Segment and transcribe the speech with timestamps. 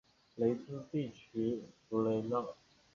[0.33, 2.43] 雷茨地区弗雷奈。